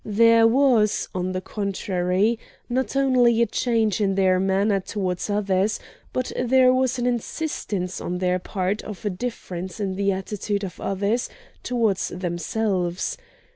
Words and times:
There 0.03 0.47
was, 0.47 1.07
on 1.13 1.31
the 1.31 1.41
contrary, 1.41 2.39
not 2.67 2.95
only 2.95 3.39
a 3.43 3.45
change 3.45 4.01
in 4.01 4.15
their 4.15 4.39
manner 4.39 4.79
towards 4.79 5.29
others, 5.29 5.79
but 6.11 6.31
there 6.35 6.73
was 6.73 6.97
an 6.97 7.05
insistence 7.05 8.01
on 8.01 8.17
their 8.17 8.39
part 8.39 8.81
of 8.83 9.05
a 9.05 9.11
difference 9.11 9.79
in 9.79 9.93
the 9.93 10.11
attitude 10.11 10.63
of 10.63 10.79
others 10.81 11.29
towards 11.61 12.07
themselves. 12.07 13.15